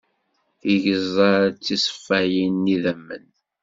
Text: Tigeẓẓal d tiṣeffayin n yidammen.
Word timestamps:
Tigeẓẓal 0.59 1.43
d 1.51 1.55
tiṣeffayin 1.65 2.53
n 2.65 2.69
yidammen. 2.71 3.25